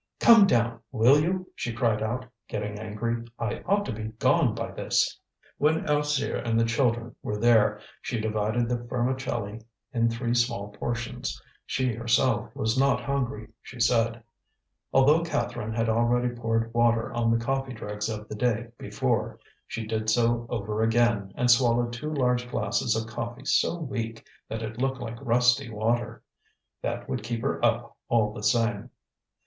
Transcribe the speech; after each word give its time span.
"Come 0.19 0.47
down, 0.47 0.79
will 0.91 1.19
you?" 1.19 1.47
she 1.53 1.71
cried 1.73 2.01
out, 2.01 2.25
getting 2.47 2.79
angry. 2.79 3.23
"I 3.37 3.59
ought 3.67 3.85
to 3.85 3.91
be 3.93 4.05
gone 4.05 4.55
by 4.55 4.71
this!" 4.71 5.19
When 5.59 5.87
Alzire 5.87 6.37
and 6.43 6.59
the 6.59 6.65
children 6.65 7.15
were 7.21 7.37
there 7.37 7.79
she 8.01 8.19
divided 8.19 8.67
the 8.67 8.77
vermicelli 8.77 9.61
in 9.93 10.09
three 10.09 10.33
small 10.33 10.69
portions. 10.69 11.39
She 11.67 11.93
herself 11.93 12.49
was 12.55 12.79
not 12.79 13.03
hungry, 13.03 13.49
she 13.61 13.79
said. 13.79 14.23
Although 14.91 15.21
Catherine 15.23 15.75
had 15.75 15.87
already 15.87 16.29
poured 16.29 16.73
water 16.73 17.13
on 17.13 17.29
the 17.29 17.37
coffee 17.37 17.73
dregs 17.73 18.09
of 18.09 18.27
the 18.27 18.33
day 18.33 18.69
before, 18.79 19.39
she 19.67 19.85
did 19.85 20.09
so 20.09 20.47
over 20.49 20.81
again, 20.81 21.31
and 21.35 21.51
swallowed 21.51 21.93
two 21.93 22.11
large 22.11 22.49
glasses 22.49 22.95
of 22.95 23.05
coffee 23.07 23.45
so 23.45 23.77
weak 23.77 24.25
that 24.49 24.63
it 24.63 24.79
looked 24.81 24.97
like 24.99 25.19
rusty 25.21 25.69
water. 25.69 26.23
That 26.81 27.07
would 27.07 27.21
keep 27.21 27.43
her 27.43 27.63
up 27.63 27.95
all 28.09 28.33
the 28.33 28.41
same. 28.41 28.89